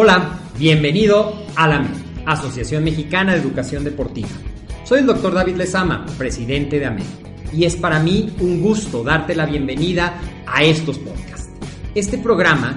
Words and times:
Hola, 0.00 0.38
bienvenido 0.56 1.34
a 1.56 1.66
la 1.66 1.78
AMED, 1.78 1.90
Asociación 2.24 2.84
Mexicana 2.84 3.32
de 3.32 3.40
Educación 3.40 3.82
Deportiva. 3.82 4.28
Soy 4.84 5.00
el 5.00 5.06
doctor 5.06 5.34
David 5.34 5.56
Lezama, 5.56 6.06
presidente 6.16 6.78
de 6.78 6.86
AMED, 6.86 7.02
y 7.52 7.64
es 7.64 7.74
para 7.74 7.98
mí 7.98 8.32
un 8.38 8.62
gusto 8.62 9.02
darte 9.02 9.34
la 9.34 9.44
bienvenida 9.44 10.20
a 10.46 10.62
estos 10.62 11.00
podcasts. 11.00 11.50
Este 11.96 12.16
programa 12.16 12.76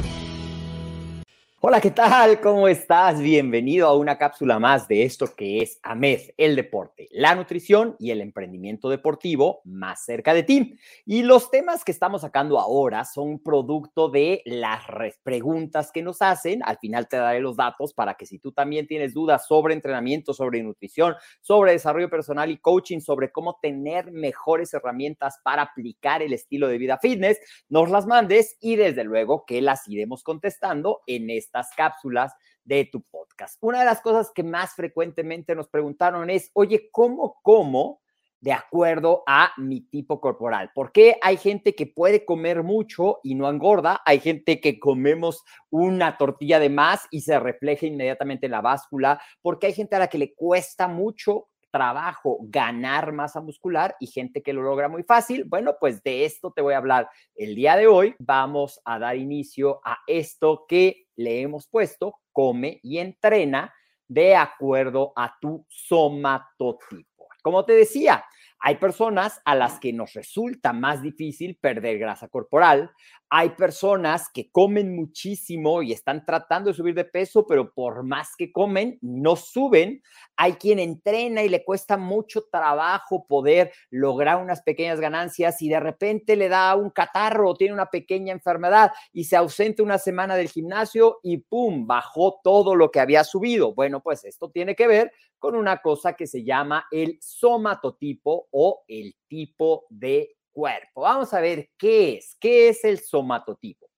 Hola, 1.63 1.79
¿qué 1.79 1.91
tal? 1.91 2.41
¿Cómo 2.41 2.67
estás? 2.67 3.21
Bienvenido 3.21 3.87
a 3.87 3.95
una 3.95 4.17
cápsula 4.17 4.57
más 4.57 4.87
de 4.87 5.03
esto 5.03 5.27
que 5.35 5.61
es 5.61 5.79
AMED, 5.83 6.31
el 6.35 6.55
deporte, 6.55 7.07
la 7.11 7.35
nutrición 7.35 7.95
y 7.99 8.09
el 8.09 8.21
emprendimiento 8.21 8.89
deportivo 8.89 9.61
más 9.65 10.03
cerca 10.03 10.33
de 10.33 10.41
ti. 10.41 10.79
Y 11.05 11.21
los 11.21 11.51
temas 11.51 11.85
que 11.85 11.91
estamos 11.91 12.21
sacando 12.21 12.59
ahora 12.59 13.05
son 13.05 13.37
producto 13.37 14.09
de 14.09 14.41
las 14.45 14.81
preguntas 15.21 15.91
que 15.91 16.01
nos 16.01 16.23
hacen. 16.23 16.63
Al 16.65 16.79
final 16.79 17.07
te 17.07 17.17
daré 17.17 17.41
los 17.41 17.57
datos 17.57 17.93
para 17.93 18.15
que 18.15 18.25
si 18.25 18.39
tú 18.39 18.51
también 18.51 18.87
tienes 18.87 19.13
dudas 19.13 19.45
sobre 19.45 19.75
entrenamiento, 19.75 20.33
sobre 20.33 20.63
nutrición, 20.63 21.13
sobre 21.41 21.73
desarrollo 21.73 22.09
personal 22.09 22.49
y 22.49 22.57
coaching, 22.57 23.01
sobre 23.01 23.31
cómo 23.31 23.59
tener 23.61 24.11
mejores 24.11 24.73
herramientas 24.73 25.39
para 25.43 25.61
aplicar 25.61 26.23
el 26.23 26.33
estilo 26.33 26.67
de 26.67 26.79
vida 26.79 26.97
fitness, 26.97 27.39
nos 27.69 27.91
las 27.91 28.07
mandes 28.07 28.57
y 28.59 28.77
desde 28.77 29.03
luego 29.03 29.45
que 29.45 29.61
las 29.61 29.87
iremos 29.87 30.23
contestando 30.23 31.01
en 31.05 31.29
este 31.29 31.50
estas 31.51 31.75
cápsulas 31.75 32.33
de 32.63 32.85
tu 32.85 33.01
podcast. 33.01 33.57
Una 33.61 33.79
de 33.79 33.85
las 33.85 34.01
cosas 34.01 34.31
que 34.33 34.43
más 34.43 34.73
frecuentemente 34.73 35.53
nos 35.53 35.67
preguntaron 35.67 36.29
es, 36.29 36.49
oye, 36.53 36.89
¿cómo 36.91 37.39
como 37.41 38.01
de 38.39 38.53
acuerdo 38.53 39.23
a 39.27 39.51
mi 39.57 39.81
tipo 39.81 40.21
corporal? 40.21 40.71
Porque 40.73 41.17
hay 41.21 41.35
gente 41.37 41.75
que 41.75 41.87
puede 41.87 42.23
comer 42.23 42.63
mucho 42.63 43.19
y 43.21 43.35
no 43.35 43.49
engorda, 43.49 44.01
hay 44.05 44.19
gente 44.19 44.61
que 44.61 44.79
comemos 44.79 45.43
una 45.69 46.17
tortilla 46.17 46.59
de 46.59 46.69
más 46.69 47.07
y 47.11 47.21
se 47.21 47.37
refleja 47.39 47.85
inmediatamente 47.85 48.45
en 48.45 48.53
la 48.53 48.61
báscula, 48.61 49.21
porque 49.41 49.67
hay 49.67 49.73
gente 49.73 49.97
a 49.97 49.99
la 49.99 50.07
que 50.07 50.17
le 50.17 50.33
cuesta 50.33 50.87
mucho 50.87 51.49
trabajo 51.71 52.37
ganar 52.41 53.13
masa 53.13 53.41
muscular 53.41 53.95
y 53.99 54.07
gente 54.07 54.43
que 54.43 54.53
lo 54.53 54.61
logra 54.61 54.89
muy 54.89 55.03
fácil. 55.03 55.45
Bueno, 55.45 55.75
pues 55.79 56.03
de 56.03 56.25
esto 56.25 56.51
te 56.51 56.61
voy 56.61 56.73
a 56.73 56.77
hablar 56.77 57.09
el 57.35 57.55
día 57.55 57.77
de 57.77 57.87
hoy. 57.87 58.15
Vamos 58.19 58.81
a 58.85 58.99
dar 58.99 59.15
inicio 59.15 59.79
a 59.83 59.99
esto 60.05 60.65
que 60.67 61.00
le 61.15 61.41
hemos 61.41 61.67
puesto, 61.67 62.15
come 62.31 62.79
y 62.83 62.97
entrena 62.99 63.73
de 64.07 64.35
acuerdo 64.35 65.13
a 65.15 65.35
tu 65.39 65.65
somatotipo. 65.69 67.27
Como 67.41 67.65
te 67.65 67.73
decía, 67.73 68.23
hay 68.63 68.75
personas 68.75 69.41
a 69.43 69.55
las 69.55 69.79
que 69.79 69.91
nos 69.91 70.13
resulta 70.13 70.71
más 70.71 71.01
difícil 71.01 71.57
perder 71.59 71.97
grasa 71.97 72.27
corporal. 72.27 72.91
Hay 73.27 73.51
personas 73.51 74.29
que 74.31 74.51
comen 74.51 74.95
muchísimo 74.95 75.81
y 75.81 75.93
están 75.93 76.25
tratando 76.25 76.69
de 76.69 76.75
subir 76.75 76.93
de 76.93 77.05
peso, 77.05 77.47
pero 77.47 77.73
por 77.73 78.03
más 78.03 78.35
que 78.37 78.51
comen, 78.51 78.99
no 79.01 79.35
suben. 79.35 80.03
Hay 80.35 80.53
quien 80.53 80.77
entrena 80.77 81.41
y 81.41 81.49
le 81.49 81.63
cuesta 81.63 81.97
mucho 81.97 82.43
trabajo 82.51 83.25
poder 83.25 83.71
lograr 83.89 84.39
unas 84.43 84.61
pequeñas 84.61 84.99
ganancias 84.99 85.59
y 85.63 85.69
de 85.69 85.79
repente 85.79 86.35
le 86.35 86.47
da 86.47 86.75
un 86.75 86.91
catarro 86.91 87.49
o 87.49 87.55
tiene 87.55 87.73
una 87.73 87.89
pequeña 87.89 88.31
enfermedad 88.31 88.91
y 89.11 89.23
se 89.23 89.37
ausenta 89.37 89.81
una 89.81 89.97
semana 89.97 90.35
del 90.35 90.49
gimnasio 90.49 91.19
y 91.23 91.37
¡pum! 91.37 91.87
bajó 91.87 92.39
todo 92.43 92.75
lo 92.75 92.91
que 92.91 92.99
había 92.99 93.23
subido. 93.23 93.73
Bueno, 93.73 94.01
pues 94.01 94.23
esto 94.23 94.51
tiene 94.51 94.75
que 94.75 94.87
ver 94.87 95.11
con 95.41 95.55
una 95.55 95.81
cosa 95.81 96.13
que 96.13 96.27
se 96.27 96.43
llama 96.43 96.85
el 96.91 97.17
somatotipo 97.19 98.47
o 98.51 98.83
el 98.87 99.15
tipo 99.27 99.85
de 99.89 100.35
cuerpo. 100.51 101.01
Vamos 101.01 101.33
a 101.33 101.41
ver 101.41 101.69
qué 101.77 102.15
es, 102.15 102.37
qué 102.39 102.69
es 102.69 102.83
el 102.83 102.99
somatotipo. 102.99 103.89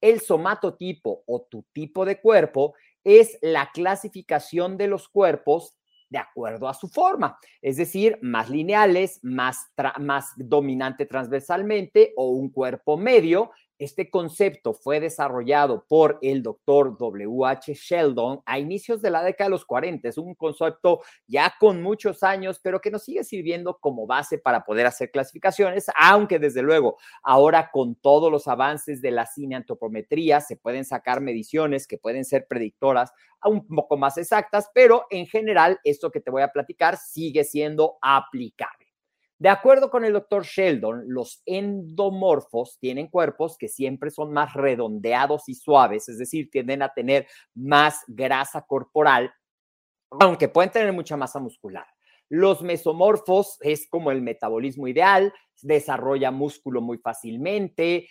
El 0.00 0.20
somatotipo 0.20 1.22
o 1.26 1.42
tu 1.42 1.64
tipo 1.72 2.04
de 2.04 2.20
cuerpo 2.20 2.74
es 3.04 3.38
la 3.42 3.70
clasificación 3.72 4.76
de 4.76 4.86
los 4.86 5.08
cuerpos 5.08 5.78
de 6.10 6.18
acuerdo 6.18 6.68
a 6.68 6.74
su 6.74 6.88
forma, 6.88 7.38
es 7.60 7.76
decir, 7.76 8.18
más 8.22 8.48
lineales, 8.48 9.20
más, 9.22 9.70
más 9.98 10.32
dominante 10.36 11.04
transversalmente 11.04 12.14
o 12.16 12.30
un 12.30 12.48
cuerpo 12.50 12.96
medio 12.96 13.50
este 13.78 14.10
concepto 14.10 14.74
fue 14.74 15.00
desarrollado 15.00 15.86
por 15.86 16.18
el 16.22 16.42
doctor 16.42 16.96
W.H. 16.98 17.74
Sheldon 17.74 18.42
a 18.44 18.58
inicios 18.58 19.00
de 19.00 19.10
la 19.10 19.22
década 19.22 19.48
de 19.48 19.52
los 19.52 19.64
40. 19.64 20.08
Es 20.08 20.18
un 20.18 20.34
concepto 20.34 21.00
ya 21.26 21.54
con 21.60 21.82
muchos 21.82 22.22
años, 22.22 22.58
pero 22.62 22.80
que 22.80 22.90
nos 22.90 23.04
sigue 23.04 23.24
sirviendo 23.24 23.78
como 23.78 24.06
base 24.06 24.38
para 24.38 24.64
poder 24.64 24.86
hacer 24.86 25.10
clasificaciones, 25.10 25.86
aunque 25.96 26.38
desde 26.38 26.62
luego 26.62 26.98
ahora 27.22 27.70
con 27.70 27.94
todos 27.94 28.30
los 28.32 28.48
avances 28.48 29.00
de 29.00 29.10
la 29.10 29.26
cineantropometría 29.26 30.40
se 30.40 30.56
pueden 30.56 30.84
sacar 30.84 31.20
mediciones 31.20 31.86
que 31.86 31.98
pueden 31.98 32.24
ser 32.24 32.46
predictoras 32.48 33.12
un 33.44 33.66
poco 33.68 33.96
más 33.96 34.18
exactas, 34.18 34.70
pero 34.74 35.06
en 35.10 35.26
general 35.26 35.78
esto 35.84 36.10
que 36.10 36.20
te 36.20 36.30
voy 36.30 36.42
a 36.42 36.52
platicar 36.52 36.96
sigue 36.96 37.44
siendo 37.44 37.98
aplicable. 38.02 38.87
De 39.38 39.48
acuerdo 39.48 39.88
con 39.88 40.04
el 40.04 40.12
doctor 40.12 40.44
Sheldon, 40.44 41.04
los 41.06 41.42
endomorfos 41.46 42.76
tienen 42.80 43.06
cuerpos 43.06 43.56
que 43.56 43.68
siempre 43.68 44.10
son 44.10 44.32
más 44.32 44.54
redondeados 44.54 45.48
y 45.48 45.54
suaves, 45.54 46.08
es 46.08 46.18
decir, 46.18 46.50
tienden 46.50 46.82
a 46.82 46.92
tener 46.92 47.28
más 47.54 48.02
grasa 48.08 48.62
corporal, 48.62 49.32
aunque 50.10 50.48
pueden 50.48 50.72
tener 50.72 50.92
mucha 50.92 51.16
masa 51.16 51.38
muscular. 51.38 51.86
Los 52.30 52.62
mesomorfos 52.62 53.56
es 53.60 53.88
como 53.88 54.10
el 54.10 54.22
metabolismo 54.22 54.88
ideal, 54.88 55.32
desarrolla 55.62 56.30
músculo 56.30 56.80
muy 56.80 56.98
fácilmente, 56.98 58.08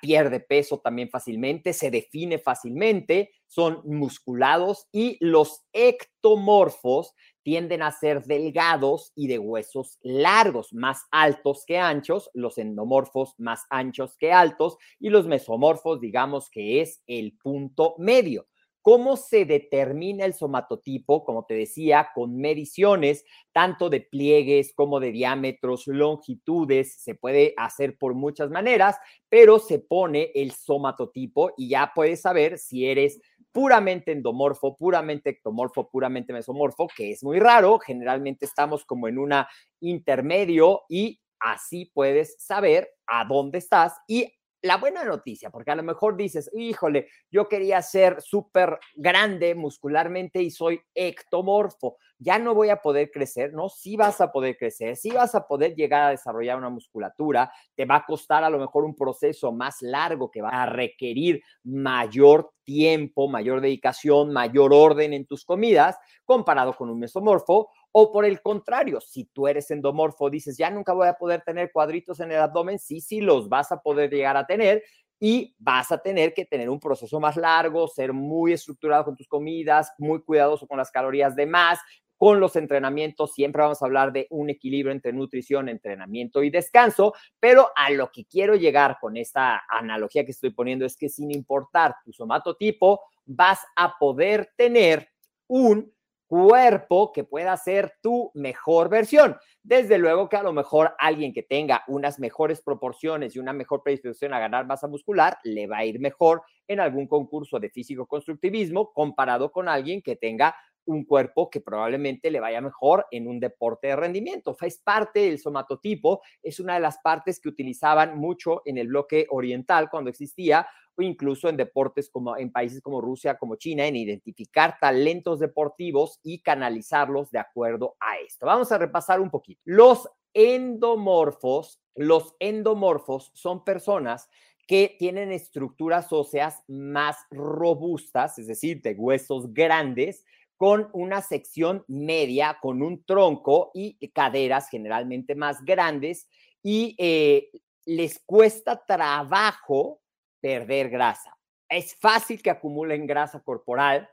pierde 0.00 0.40
peso 0.40 0.78
también 0.78 1.10
fácilmente, 1.10 1.72
se 1.72 1.90
define 1.90 2.38
fácilmente, 2.38 3.32
son 3.48 3.80
musculados 3.84 4.86
y 4.92 5.16
los 5.20 5.64
ectomorfos 5.72 7.14
tienden 7.50 7.82
a 7.82 7.90
ser 7.90 8.22
delgados 8.26 9.10
y 9.16 9.26
de 9.26 9.40
huesos 9.40 9.98
largos, 10.02 10.72
más 10.72 11.08
altos 11.10 11.64
que 11.66 11.78
anchos, 11.78 12.30
los 12.32 12.58
endomorfos 12.58 13.34
más 13.38 13.64
anchos 13.70 14.16
que 14.16 14.30
altos 14.30 14.76
y 15.00 15.08
los 15.08 15.26
mesomorfos, 15.26 16.00
digamos 16.00 16.48
que 16.48 16.80
es 16.80 17.02
el 17.08 17.36
punto 17.36 17.96
medio. 17.98 18.46
¿Cómo 18.82 19.16
se 19.16 19.46
determina 19.46 20.26
el 20.26 20.34
somatotipo? 20.34 21.24
Como 21.24 21.44
te 21.44 21.54
decía, 21.54 22.10
con 22.14 22.36
mediciones 22.36 23.24
tanto 23.50 23.90
de 23.90 24.00
pliegues 24.00 24.72
como 24.72 25.00
de 25.00 25.10
diámetros, 25.10 25.88
longitudes, 25.88 27.02
se 27.02 27.16
puede 27.16 27.52
hacer 27.56 27.98
por 27.98 28.14
muchas 28.14 28.48
maneras, 28.50 28.96
pero 29.28 29.58
se 29.58 29.80
pone 29.80 30.30
el 30.36 30.52
somatotipo 30.52 31.50
y 31.56 31.70
ya 31.70 31.90
puedes 31.96 32.20
saber 32.20 32.58
si 32.58 32.86
eres 32.86 33.20
puramente 33.52 34.12
endomorfo, 34.12 34.76
puramente 34.76 35.30
ectomorfo, 35.30 35.88
puramente 35.90 36.32
mesomorfo, 36.32 36.88
que 36.94 37.10
es 37.10 37.22
muy 37.24 37.38
raro. 37.38 37.78
Generalmente 37.78 38.44
estamos 38.44 38.84
como 38.84 39.08
en 39.08 39.18
una 39.18 39.48
intermedio 39.80 40.82
y 40.88 41.20
así 41.40 41.90
puedes 41.92 42.36
saber 42.38 42.90
a 43.06 43.24
dónde 43.24 43.58
estás 43.58 43.94
y 44.06 44.32
la 44.62 44.76
buena 44.76 45.04
noticia, 45.04 45.50
porque 45.50 45.70
a 45.70 45.74
lo 45.74 45.82
mejor 45.82 46.16
dices, 46.16 46.50
híjole, 46.52 47.08
yo 47.30 47.48
quería 47.48 47.80
ser 47.82 48.20
súper 48.20 48.78
grande 48.94 49.54
muscularmente 49.54 50.42
y 50.42 50.50
soy 50.50 50.80
ectomorfo, 50.94 51.96
ya 52.18 52.38
no 52.38 52.54
voy 52.54 52.68
a 52.68 52.82
poder 52.82 53.10
crecer, 53.10 53.54
¿no? 53.54 53.68
Sí 53.70 53.96
vas 53.96 54.20
a 54.20 54.30
poder 54.30 54.56
crecer, 54.58 54.96
sí 54.96 55.10
vas 55.10 55.34
a 55.34 55.46
poder 55.46 55.74
llegar 55.74 56.02
a 56.02 56.10
desarrollar 56.10 56.58
una 56.58 56.68
musculatura, 56.68 57.50
te 57.74 57.86
va 57.86 57.96
a 57.96 58.04
costar 58.04 58.44
a 58.44 58.50
lo 58.50 58.58
mejor 58.58 58.84
un 58.84 58.94
proceso 58.94 59.52
más 59.52 59.80
largo 59.80 60.30
que 60.30 60.42
va 60.42 60.50
a 60.50 60.66
requerir 60.66 61.42
mayor 61.64 62.52
tiempo, 62.64 63.28
mayor 63.28 63.60
dedicación, 63.60 64.32
mayor 64.32 64.72
orden 64.72 65.12
en 65.12 65.26
tus 65.26 65.44
comidas, 65.44 65.96
comparado 66.24 66.76
con 66.76 66.90
un 66.90 66.98
mesomorfo, 66.98 67.70
o 67.92 68.12
por 68.12 68.24
el 68.24 68.40
contrario, 68.40 69.00
si 69.00 69.24
tú 69.24 69.48
eres 69.48 69.70
endomorfo, 69.70 70.30
dices, 70.30 70.56
ya 70.56 70.70
nunca 70.70 70.92
voy 70.92 71.08
a 71.08 71.14
poder 71.14 71.42
tener 71.42 71.72
cuadritos 71.72 72.20
en 72.20 72.30
el 72.32 72.38
abdomen, 72.38 72.78
sí, 72.78 73.00
sí, 73.00 73.20
los 73.20 73.48
vas 73.48 73.72
a 73.72 73.82
poder 73.82 74.10
llegar 74.10 74.36
a 74.36 74.46
tener 74.46 74.82
y 75.18 75.54
vas 75.58 75.92
a 75.92 75.98
tener 75.98 76.32
que 76.32 76.46
tener 76.46 76.70
un 76.70 76.80
proceso 76.80 77.20
más 77.20 77.36
largo, 77.36 77.88
ser 77.88 78.12
muy 78.12 78.52
estructurado 78.52 79.04
con 79.04 79.16
tus 79.16 79.28
comidas, 79.28 79.92
muy 79.98 80.22
cuidadoso 80.22 80.66
con 80.66 80.78
las 80.78 80.90
calorías 80.90 81.36
de 81.36 81.46
más, 81.46 81.78
con 82.16 82.40
los 82.40 82.56
entrenamientos. 82.56 83.34
Siempre 83.34 83.62
vamos 83.62 83.82
a 83.82 83.86
hablar 83.86 84.12
de 84.12 84.26
un 84.30 84.50
equilibrio 84.50 84.92
entre 84.92 85.12
nutrición, 85.12 85.68
entrenamiento 85.68 86.42
y 86.42 86.50
descanso, 86.50 87.14
pero 87.38 87.70
a 87.76 87.90
lo 87.90 88.10
que 88.10 88.24
quiero 88.24 88.54
llegar 88.54 88.98
con 89.00 89.16
esta 89.16 89.62
analogía 89.68 90.24
que 90.24 90.30
estoy 90.30 90.50
poniendo 90.50 90.86
es 90.86 90.96
que 90.96 91.08
sin 91.08 91.30
importar 91.30 91.96
tu 92.04 92.12
somatotipo, 92.12 93.00
vas 93.26 93.60
a 93.76 93.98
poder 93.98 94.52
tener 94.56 95.08
un 95.48 95.92
cuerpo 96.30 97.10
que 97.10 97.24
pueda 97.24 97.56
ser 97.56 97.94
tu 98.00 98.30
mejor 98.34 98.88
versión. 98.88 99.36
Desde 99.64 99.98
luego 99.98 100.28
que 100.28 100.36
a 100.36 100.44
lo 100.44 100.52
mejor 100.52 100.94
alguien 101.00 101.32
que 101.32 101.42
tenga 101.42 101.82
unas 101.88 102.20
mejores 102.20 102.62
proporciones 102.62 103.34
y 103.34 103.40
una 103.40 103.52
mejor 103.52 103.82
predisposición 103.82 104.32
a 104.32 104.38
ganar 104.38 104.64
masa 104.64 104.86
muscular 104.86 105.38
le 105.42 105.66
va 105.66 105.78
a 105.78 105.84
ir 105.84 105.98
mejor 105.98 106.42
en 106.68 106.78
algún 106.78 107.08
concurso 107.08 107.58
de 107.58 107.68
físico-constructivismo 107.68 108.92
comparado 108.92 109.50
con 109.50 109.68
alguien 109.68 110.02
que 110.02 110.14
tenga 110.14 110.54
un 110.84 111.04
cuerpo 111.04 111.50
que 111.50 111.60
probablemente 111.60 112.30
le 112.30 112.38
vaya 112.38 112.60
mejor 112.60 113.06
en 113.10 113.26
un 113.26 113.40
deporte 113.40 113.88
de 113.88 113.96
rendimiento. 113.96 114.56
Es 114.60 114.78
parte 114.78 115.20
del 115.20 115.40
somatotipo, 115.40 116.20
es 116.44 116.60
una 116.60 116.74
de 116.74 116.80
las 116.80 116.98
partes 116.98 117.40
que 117.40 117.48
utilizaban 117.48 118.16
mucho 118.16 118.62
en 118.64 118.78
el 118.78 118.86
bloque 118.86 119.26
oriental 119.30 119.90
cuando 119.90 120.10
existía 120.10 120.64
incluso 121.02 121.48
en 121.48 121.56
deportes 121.56 122.10
como 122.10 122.36
en 122.36 122.50
países 122.50 122.80
como 122.80 123.00
Rusia, 123.00 123.38
como 123.38 123.56
China, 123.56 123.86
en 123.86 123.96
identificar 123.96 124.76
talentos 124.80 125.38
deportivos 125.38 126.18
y 126.22 126.40
canalizarlos 126.40 127.30
de 127.30 127.38
acuerdo 127.38 127.96
a 128.00 128.18
esto. 128.18 128.46
Vamos 128.46 128.70
a 128.72 128.78
repasar 128.78 129.20
un 129.20 129.30
poquito. 129.30 129.60
Los 129.64 130.08
endomorfos, 130.32 131.80
los 131.94 132.34
endomorfos 132.38 133.30
son 133.34 133.64
personas 133.64 134.28
que 134.66 134.94
tienen 134.98 135.32
estructuras 135.32 136.12
óseas 136.12 136.62
más 136.68 137.16
robustas, 137.30 138.38
es 138.38 138.46
decir, 138.46 138.80
de 138.82 138.94
huesos 138.94 139.52
grandes, 139.52 140.24
con 140.56 140.90
una 140.92 141.22
sección 141.22 141.84
media, 141.88 142.58
con 142.60 142.82
un 142.82 143.02
tronco 143.04 143.70
y 143.74 143.96
caderas 144.10 144.68
generalmente 144.68 145.34
más 145.34 145.64
grandes 145.64 146.28
y 146.62 146.94
eh, 146.98 147.50
les 147.86 148.20
cuesta 148.20 148.84
trabajo 148.84 149.99
perder 150.40 150.90
grasa. 150.90 151.36
Es 151.68 151.94
fácil 151.94 152.42
que 152.42 152.50
acumulen 152.50 153.06
grasa 153.06 153.40
corporal 153.40 154.08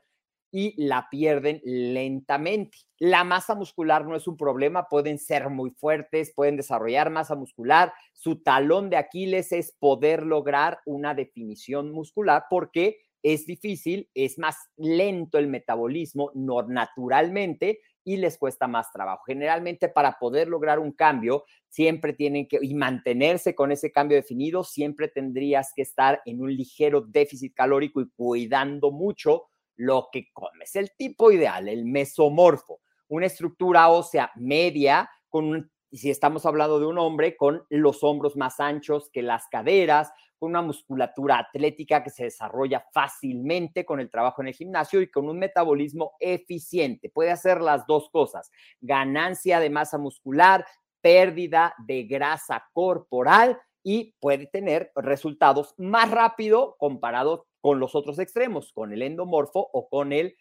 y 0.50 0.74
la 0.82 1.08
pierden 1.10 1.60
lentamente. 1.64 2.78
La 2.98 3.24
masa 3.24 3.54
muscular 3.54 4.06
no 4.06 4.16
es 4.16 4.26
un 4.26 4.36
problema, 4.36 4.88
pueden 4.88 5.18
ser 5.18 5.50
muy 5.50 5.70
fuertes, 5.70 6.32
pueden 6.34 6.56
desarrollar 6.56 7.10
masa 7.10 7.34
muscular. 7.34 7.92
Su 8.12 8.42
talón 8.42 8.90
de 8.90 8.96
Aquiles 8.96 9.52
es 9.52 9.72
poder 9.78 10.24
lograr 10.24 10.80
una 10.86 11.14
definición 11.14 11.92
muscular 11.92 12.44
porque 12.48 12.98
es 13.22 13.46
difícil, 13.46 14.08
es 14.14 14.38
más 14.38 14.56
lento 14.76 15.38
el 15.38 15.48
metabolismo 15.48 16.30
no, 16.34 16.62
naturalmente 16.62 17.80
y 18.08 18.16
les 18.16 18.38
cuesta 18.38 18.66
más 18.66 18.90
trabajo. 18.90 19.24
Generalmente 19.26 19.90
para 19.90 20.18
poder 20.18 20.48
lograr 20.48 20.78
un 20.78 20.92
cambio, 20.92 21.44
siempre 21.68 22.14
tienen 22.14 22.48
que, 22.48 22.58
y 22.62 22.74
mantenerse 22.74 23.54
con 23.54 23.70
ese 23.70 23.92
cambio 23.92 24.16
definido, 24.16 24.64
siempre 24.64 25.08
tendrías 25.08 25.74
que 25.76 25.82
estar 25.82 26.22
en 26.24 26.40
un 26.40 26.50
ligero 26.50 27.02
déficit 27.02 27.52
calórico 27.54 28.00
y 28.00 28.08
cuidando 28.08 28.90
mucho 28.90 29.48
lo 29.76 30.08
que 30.10 30.32
comes. 30.32 30.74
El 30.74 30.90
tipo 30.96 31.30
ideal, 31.30 31.68
el 31.68 31.84
mesomorfo, 31.84 32.80
una 33.08 33.26
estructura 33.26 33.90
ósea 33.90 34.32
media 34.36 35.10
con 35.28 35.70
si 35.92 36.10
estamos 36.10 36.46
hablando 36.46 36.80
de 36.80 36.86
un 36.86 36.96
hombre 36.96 37.36
con 37.36 37.62
los 37.68 38.02
hombros 38.02 38.36
más 38.36 38.58
anchos 38.58 39.10
que 39.10 39.22
las 39.22 39.46
caderas, 39.48 40.10
con 40.38 40.50
una 40.50 40.62
musculatura 40.62 41.38
atlética 41.38 42.02
que 42.02 42.10
se 42.10 42.24
desarrolla 42.24 42.86
fácilmente 42.92 43.84
con 43.84 44.00
el 44.00 44.10
trabajo 44.10 44.42
en 44.42 44.48
el 44.48 44.54
gimnasio 44.54 45.00
y 45.00 45.10
con 45.10 45.28
un 45.28 45.38
metabolismo 45.38 46.12
eficiente. 46.20 47.10
Puede 47.10 47.30
hacer 47.30 47.60
las 47.60 47.86
dos 47.86 48.08
cosas, 48.10 48.50
ganancia 48.80 49.60
de 49.60 49.70
masa 49.70 49.98
muscular, 49.98 50.64
pérdida 51.00 51.74
de 51.86 52.04
grasa 52.04 52.68
corporal 52.72 53.58
y 53.82 54.14
puede 54.20 54.46
tener 54.46 54.92
resultados 54.94 55.74
más 55.78 56.10
rápido 56.10 56.76
comparado 56.78 57.46
con 57.60 57.80
los 57.80 57.94
otros 57.94 58.18
extremos, 58.18 58.72
con 58.72 58.92
el 58.92 59.02
endomorfo 59.02 59.68
o 59.72 59.88
con 59.88 60.12
el 60.12 60.36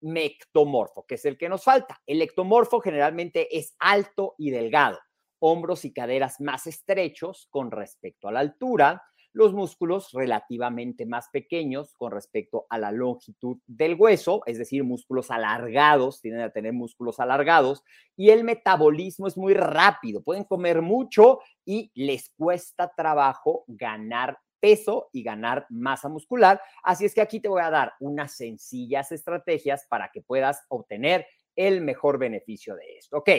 mectomorfo, 0.00 1.04
que 1.06 1.16
es 1.16 1.24
el 1.24 1.36
que 1.36 1.48
nos 1.48 1.64
falta. 1.64 2.00
El 2.06 2.22
ectomorfo 2.22 2.80
generalmente 2.80 3.56
es 3.56 3.74
alto 3.78 4.34
y 4.38 4.50
delgado, 4.50 4.98
hombros 5.40 5.84
y 5.84 5.92
caderas 5.92 6.40
más 6.40 6.66
estrechos 6.66 7.48
con 7.50 7.70
respecto 7.70 8.28
a 8.28 8.32
la 8.32 8.40
altura, 8.40 9.02
los 9.32 9.52
músculos 9.52 10.10
relativamente 10.12 11.06
más 11.06 11.28
pequeños 11.28 11.94
con 11.94 12.12
respecto 12.12 12.66
a 12.68 12.78
la 12.78 12.92
longitud 12.92 13.58
del 13.66 13.94
hueso, 13.94 14.42
es 14.46 14.58
decir, 14.58 14.84
músculos 14.84 15.30
alargados, 15.30 16.20
tienen 16.20 16.40
a 16.40 16.50
tener 16.50 16.72
músculos 16.72 17.20
alargados, 17.20 17.84
y 18.16 18.30
el 18.30 18.44
metabolismo 18.44 19.26
es 19.26 19.36
muy 19.36 19.54
rápido, 19.54 20.22
pueden 20.22 20.44
comer 20.44 20.82
mucho 20.82 21.40
y 21.64 21.90
les 21.94 22.30
cuesta 22.30 22.92
trabajo 22.96 23.64
ganar 23.68 24.38
peso 24.60 25.08
y 25.12 25.22
ganar 25.22 25.66
masa 25.70 26.08
muscular. 26.08 26.60
Así 26.82 27.06
es 27.06 27.14
que 27.14 27.22
aquí 27.22 27.40
te 27.40 27.48
voy 27.48 27.62
a 27.62 27.70
dar 27.70 27.94
unas 28.00 28.36
sencillas 28.36 29.10
estrategias 29.10 29.86
para 29.88 30.10
que 30.12 30.20
puedas 30.20 30.62
obtener 30.68 31.26
el 31.56 31.80
mejor 31.80 32.18
beneficio 32.18 32.74
de 32.74 32.98
esto. 32.98 33.18
Ok, 33.18 33.30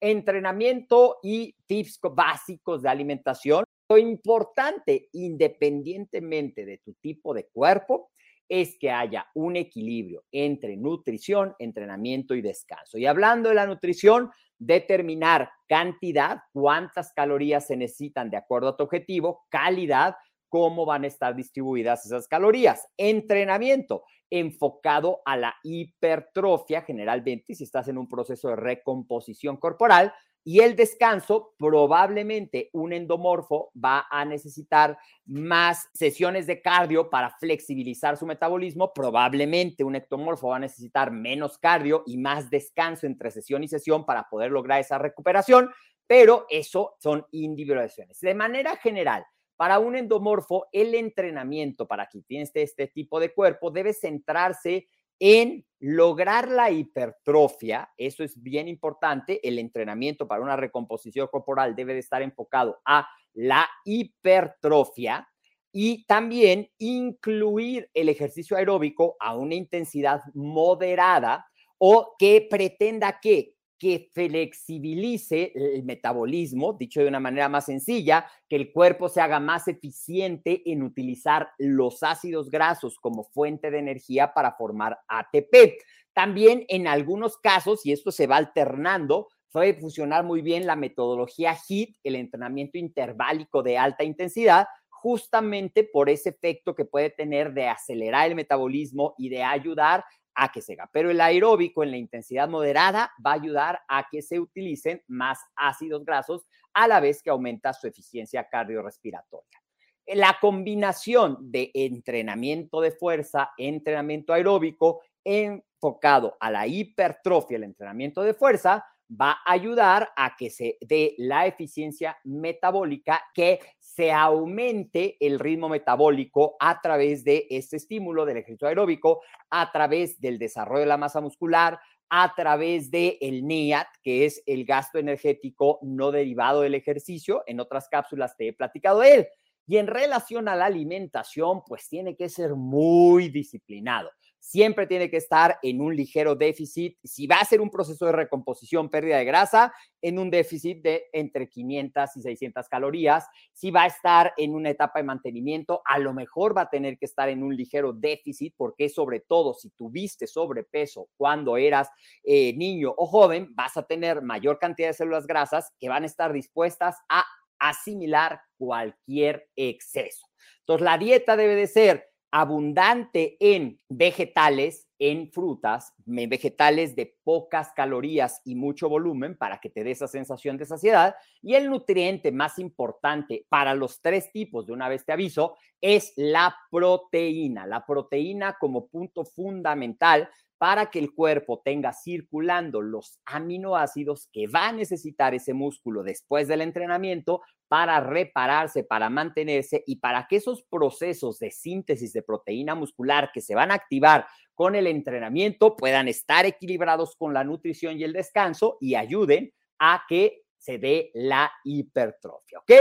entrenamiento 0.00 1.18
y 1.22 1.54
tips 1.66 1.98
básicos 2.14 2.82
de 2.82 2.88
alimentación. 2.88 3.64
Lo 3.88 3.96
importante, 3.96 5.08
independientemente 5.12 6.66
de 6.66 6.78
tu 6.78 6.94
tipo 6.94 7.32
de 7.32 7.48
cuerpo, 7.48 8.10
es 8.48 8.78
que 8.78 8.90
haya 8.90 9.26
un 9.34 9.56
equilibrio 9.56 10.24
entre 10.32 10.76
nutrición, 10.76 11.54
entrenamiento 11.58 12.34
y 12.34 12.42
descanso. 12.42 12.98
Y 12.98 13.06
hablando 13.06 13.48
de 13.48 13.54
la 13.54 13.66
nutrición, 13.66 14.30
determinar 14.58 15.50
cantidad, 15.68 16.38
cuántas 16.52 17.12
calorías 17.12 17.66
se 17.66 17.76
necesitan 17.76 18.30
de 18.30 18.36
acuerdo 18.36 18.68
a 18.68 18.76
tu 18.76 18.84
objetivo, 18.84 19.46
calidad, 19.48 20.16
cómo 20.48 20.86
van 20.86 21.04
a 21.04 21.08
estar 21.08 21.36
distribuidas 21.36 22.06
esas 22.06 22.26
calorías. 22.26 22.86
Entrenamiento 22.96 24.04
enfocado 24.30 25.20
a 25.24 25.36
la 25.36 25.54
hipertrofia, 25.62 26.82
generalmente 26.82 27.54
si 27.54 27.64
estás 27.64 27.88
en 27.88 27.98
un 27.98 28.08
proceso 28.08 28.48
de 28.48 28.56
recomposición 28.56 29.56
corporal, 29.56 30.12
y 30.50 30.60
el 30.60 30.76
descanso, 30.76 31.54
probablemente 31.58 32.70
un 32.72 32.94
endomorfo 32.94 33.70
va 33.76 34.06
a 34.10 34.24
necesitar 34.24 34.96
más 35.26 35.90
sesiones 35.92 36.46
de 36.46 36.62
cardio 36.62 37.10
para 37.10 37.36
flexibilizar 37.38 38.16
su 38.16 38.24
metabolismo. 38.24 38.94
Probablemente 38.94 39.84
un 39.84 39.96
ectomorfo 39.96 40.48
va 40.48 40.56
a 40.56 40.60
necesitar 40.60 41.10
menos 41.10 41.58
cardio 41.58 42.02
y 42.06 42.16
más 42.16 42.48
descanso 42.48 43.06
entre 43.06 43.30
sesión 43.30 43.62
y 43.62 43.68
sesión 43.68 44.06
para 44.06 44.26
poder 44.30 44.50
lograr 44.50 44.80
esa 44.80 44.96
recuperación, 44.96 45.68
pero 46.06 46.46
eso 46.48 46.94
son 46.98 47.26
individualizaciones. 47.30 48.18
De 48.18 48.32
manera 48.32 48.74
general, 48.76 49.26
para 49.58 49.78
un 49.78 49.96
endomorfo, 49.96 50.68
el 50.72 50.94
entrenamiento 50.94 51.86
para 51.86 52.06
quien 52.06 52.24
tiene 52.24 52.44
este, 52.44 52.62
este 52.62 52.86
tipo 52.86 53.20
de 53.20 53.34
cuerpo 53.34 53.70
debe 53.70 53.92
centrarse 53.92 54.88
en 55.20 55.64
lograr 55.80 56.48
la 56.48 56.70
hipertrofia, 56.70 57.90
eso 57.96 58.24
es 58.24 58.42
bien 58.42 58.68
importante, 58.68 59.46
el 59.46 59.58
entrenamiento 59.58 60.26
para 60.26 60.42
una 60.42 60.56
recomposición 60.56 61.28
corporal 61.28 61.76
debe 61.76 61.94
de 61.94 62.00
estar 62.00 62.22
enfocado 62.22 62.80
a 62.84 63.08
la 63.34 63.68
hipertrofia 63.84 65.28
y 65.72 66.04
también 66.06 66.68
incluir 66.78 67.88
el 67.94 68.08
ejercicio 68.08 68.56
aeróbico 68.56 69.16
a 69.20 69.36
una 69.36 69.54
intensidad 69.54 70.22
moderada 70.34 71.46
o 71.78 72.16
que 72.18 72.46
pretenda 72.50 73.20
que 73.20 73.54
que 73.78 74.10
flexibilice 74.12 75.52
el 75.54 75.84
metabolismo, 75.84 76.72
dicho 76.72 77.00
de 77.00 77.08
una 77.08 77.20
manera 77.20 77.48
más 77.48 77.66
sencilla, 77.66 78.26
que 78.48 78.56
el 78.56 78.72
cuerpo 78.72 79.08
se 79.08 79.20
haga 79.20 79.40
más 79.40 79.68
eficiente 79.68 80.62
en 80.70 80.82
utilizar 80.82 81.50
los 81.58 82.02
ácidos 82.02 82.50
grasos 82.50 82.98
como 82.98 83.24
fuente 83.24 83.70
de 83.70 83.78
energía 83.78 84.34
para 84.34 84.52
formar 84.52 84.98
ATP. 85.08 85.78
También 86.12 86.64
en 86.68 86.88
algunos 86.88 87.36
casos, 87.36 87.86
y 87.86 87.92
esto 87.92 88.10
se 88.10 88.26
va 88.26 88.36
alternando, 88.36 89.28
puede 89.52 89.74
funcionar 89.74 90.24
muy 90.24 90.42
bien 90.42 90.66
la 90.66 90.76
metodología 90.76 91.56
HIT, 91.68 91.96
el 92.02 92.16
entrenamiento 92.16 92.78
interválico 92.78 93.62
de 93.62 93.78
alta 93.78 94.04
intensidad, 94.04 94.66
justamente 94.88 95.84
por 95.84 96.10
ese 96.10 96.30
efecto 96.30 96.74
que 96.74 96.84
puede 96.84 97.10
tener 97.10 97.52
de 97.54 97.68
acelerar 97.68 98.28
el 98.28 98.34
metabolismo 98.34 99.14
y 99.16 99.28
de 99.28 99.44
ayudar 99.44 100.04
a 100.38 100.52
que 100.52 100.62
se 100.62 100.74
haga. 100.74 100.88
Pero 100.92 101.10
el 101.10 101.20
aeróbico 101.20 101.82
en 101.82 101.90
la 101.90 101.96
intensidad 101.96 102.48
moderada 102.48 103.12
va 103.24 103.32
a 103.32 103.34
ayudar 103.34 103.80
a 103.88 104.06
que 104.08 104.22
se 104.22 104.38
utilicen 104.38 105.02
más 105.08 105.40
ácidos 105.56 106.04
grasos 106.04 106.46
a 106.72 106.86
la 106.86 107.00
vez 107.00 107.22
que 107.22 107.30
aumenta 107.30 107.72
su 107.72 107.88
eficiencia 107.88 108.48
cardiorrespiratoria. 108.48 109.60
La 110.06 110.38
combinación 110.40 111.36
de 111.50 111.70
entrenamiento 111.74 112.80
de 112.80 112.92
fuerza, 112.92 113.50
entrenamiento 113.58 114.32
aeróbico 114.32 115.02
enfocado 115.24 116.36
a 116.40 116.50
la 116.50 116.66
hipertrofia, 116.66 117.56
el 117.56 117.64
entrenamiento 117.64 118.22
de 118.22 118.32
fuerza, 118.32 118.86
va 119.08 119.38
a 119.44 119.52
ayudar 119.52 120.10
a 120.16 120.36
que 120.36 120.50
se 120.50 120.76
dé 120.80 121.14
la 121.18 121.46
eficiencia 121.46 122.18
metabólica, 122.24 123.22
que 123.34 123.60
se 123.78 124.12
aumente 124.12 125.16
el 125.20 125.38
ritmo 125.38 125.68
metabólico 125.68 126.56
a 126.60 126.80
través 126.80 127.24
de 127.24 127.46
este 127.50 127.76
estímulo 127.76 128.24
del 128.24 128.38
ejercicio 128.38 128.68
aeróbico, 128.68 129.22
a 129.50 129.72
través 129.72 130.20
del 130.20 130.38
desarrollo 130.38 130.80
de 130.80 130.86
la 130.86 130.96
masa 130.96 131.20
muscular, 131.20 131.78
a 132.10 132.34
través 132.34 132.90
del 132.90 133.16
el 133.20 133.46
NEAT, 133.46 133.88
que 134.02 134.24
es 134.24 134.42
el 134.46 134.64
gasto 134.64 134.98
energético 134.98 135.78
no 135.82 136.10
derivado 136.10 136.62
del 136.62 136.74
ejercicio. 136.74 137.42
En 137.46 137.60
otras 137.60 137.88
cápsulas 137.88 138.36
te 138.36 138.48
he 138.48 138.52
platicado 138.52 139.00
de 139.00 139.14
él. 139.14 139.28
Y 139.66 139.76
en 139.76 139.86
relación 139.86 140.48
a 140.48 140.56
la 140.56 140.66
alimentación, 140.66 141.62
pues 141.66 141.88
tiene 141.88 142.16
que 142.16 142.30
ser 142.30 142.54
muy 142.54 143.28
disciplinado 143.28 144.10
siempre 144.38 144.86
tiene 144.86 145.10
que 145.10 145.18
estar 145.18 145.58
en 145.62 145.80
un 145.80 145.94
ligero 145.94 146.34
déficit. 146.34 146.96
Si 147.04 147.26
va 147.26 147.36
a 147.36 147.44
ser 147.44 147.60
un 147.60 147.70
proceso 147.70 148.06
de 148.06 148.12
recomposición, 148.12 148.88
pérdida 148.88 149.18
de 149.18 149.24
grasa, 149.24 149.72
en 150.00 150.18
un 150.18 150.30
déficit 150.30 150.82
de 150.82 151.04
entre 151.12 151.48
500 151.48 152.16
y 152.16 152.22
600 152.22 152.68
calorías. 152.68 153.26
Si 153.52 153.70
va 153.70 153.82
a 153.82 153.86
estar 153.88 154.32
en 154.36 154.54
una 154.54 154.70
etapa 154.70 155.00
de 155.00 155.04
mantenimiento, 155.04 155.82
a 155.84 155.98
lo 155.98 156.14
mejor 156.14 156.56
va 156.56 156.62
a 156.62 156.70
tener 156.70 156.98
que 156.98 157.06
estar 157.06 157.28
en 157.28 157.42
un 157.42 157.56
ligero 157.56 157.92
déficit, 157.92 158.54
porque 158.56 158.88
sobre 158.88 159.20
todo 159.20 159.54
si 159.54 159.70
tuviste 159.70 160.26
sobrepeso 160.26 161.08
cuando 161.16 161.56
eras 161.56 161.88
eh, 162.24 162.54
niño 162.56 162.94
o 162.96 163.06
joven, 163.06 163.54
vas 163.54 163.76
a 163.76 163.86
tener 163.86 164.22
mayor 164.22 164.58
cantidad 164.58 164.88
de 164.88 164.94
células 164.94 165.26
grasas 165.26 165.72
que 165.78 165.88
van 165.88 166.04
a 166.04 166.06
estar 166.06 166.32
dispuestas 166.32 166.96
a 167.08 167.24
asimilar 167.58 168.40
cualquier 168.56 169.48
exceso. 169.56 170.26
Entonces, 170.60 170.84
la 170.84 170.98
dieta 170.98 171.36
debe 171.36 171.54
de 171.54 171.66
ser 171.66 172.08
abundante 172.30 173.36
en 173.40 173.80
vegetales, 173.88 174.86
en 174.98 175.30
frutas, 175.30 175.94
en 176.06 176.28
vegetales 176.28 176.96
de 176.96 177.16
pocas 177.24 177.72
calorías 177.74 178.40
y 178.44 178.54
mucho 178.54 178.88
volumen 178.88 179.36
para 179.36 179.58
que 179.58 179.70
te 179.70 179.84
dé 179.84 179.92
esa 179.92 180.08
sensación 180.08 180.56
de 180.56 180.66
saciedad. 180.66 181.14
Y 181.42 181.54
el 181.54 181.70
nutriente 181.70 182.32
más 182.32 182.58
importante 182.58 183.46
para 183.48 183.74
los 183.74 184.00
tres 184.00 184.32
tipos, 184.32 184.66
de 184.66 184.72
una 184.72 184.88
vez 184.88 185.04
te 185.04 185.12
aviso, 185.12 185.56
es 185.80 186.12
la 186.16 186.56
proteína. 186.70 187.66
La 187.66 187.86
proteína 187.86 188.56
como 188.58 188.88
punto 188.88 189.24
fundamental 189.24 190.28
para 190.58 190.90
que 190.90 190.98
el 190.98 191.14
cuerpo 191.14 191.62
tenga 191.64 191.92
circulando 191.92 192.82
los 192.82 193.20
aminoácidos 193.24 194.28
que 194.32 194.48
va 194.48 194.68
a 194.68 194.72
necesitar 194.72 195.34
ese 195.34 195.54
músculo 195.54 196.02
después 196.02 196.48
del 196.48 196.60
entrenamiento 196.60 197.42
para 197.68 198.00
repararse, 198.00 198.82
para 198.82 199.10
mantenerse 199.10 199.84
y 199.86 199.96
para 199.96 200.26
que 200.26 200.36
esos 200.36 200.62
procesos 200.64 201.38
de 201.38 201.50
síntesis 201.50 202.12
de 202.12 202.22
proteína 202.22 202.74
muscular 202.74 203.30
que 203.32 203.40
se 203.40 203.54
van 203.54 203.70
a 203.70 203.74
activar 203.74 204.26
con 204.54 204.74
el 204.74 204.86
entrenamiento 204.86 205.76
puedan 205.76 206.08
estar 206.08 206.46
equilibrados 206.46 207.14
con 207.16 207.32
la 207.32 207.44
nutrición 207.44 207.98
y 207.98 208.04
el 208.04 208.12
descanso 208.12 208.78
y 208.80 208.94
ayuden 208.94 209.52
a 209.78 210.02
que 210.08 210.42
se 210.56 210.78
dé 210.78 211.10
la 211.14 211.52
hipertrofia, 211.62 212.58
¿ok? 212.58 212.72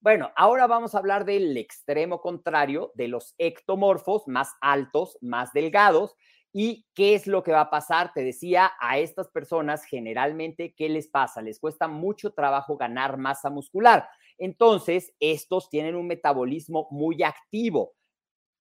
Bueno, 0.00 0.30
ahora 0.36 0.66
vamos 0.68 0.94
a 0.94 0.98
hablar 0.98 1.24
del 1.24 1.56
extremo 1.56 2.20
contrario 2.20 2.92
de 2.94 3.08
los 3.08 3.34
ectomorfos 3.36 4.28
más 4.28 4.54
altos, 4.60 5.18
más 5.20 5.52
delgados, 5.52 6.14
¿Y 6.54 6.86
qué 6.94 7.14
es 7.14 7.26
lo 7.26 7.42
que 7.42 7.52
va 7.52 7.62
a 7.62 7.70
pasar? 7.70 8.12
Te 8.14 8.24
decía, 8.24 8.72
a 8.80 8.98
estas 8.98 9.28
personas 9.28 9.84
generalmente, 9.84 10.74
¿qué 10.76 10.88
les 10.88 11.08
pasa? 11.08 11.42
Les 11.42 11.60
cuesta 11.60 11.88
mucho 11.88 12.32
trabajo 12.32 12.76
ganar 12.76 13.18
masa 13.18 13.50
muscular. 13.50 14.08
Entonces, 14.38 15.12
estos 15.20 15.68
tienen 15.68 15.94
un 15.94 16.06
metabolismo 16.06 16.88
muy 16.90 17.22
activo. 17.22 17.92